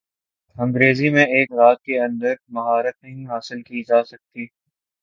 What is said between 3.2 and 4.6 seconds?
حاصل کی جا سکتی